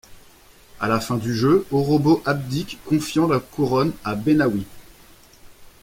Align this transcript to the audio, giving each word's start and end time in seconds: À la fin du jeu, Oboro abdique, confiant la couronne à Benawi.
À 0.79 0.87
la 0.87 0.99
fin 0.99 1.15
du 1.17 1.35
jeu, 1.35 1.67
Oboro 1.69 2.23
abdique, 2.25 2.79
confiant 2.87 3.27
la 3.27 3.39
couronne 3.39 3.91
à 4.03 4.15
Benawi. 4.15 4.65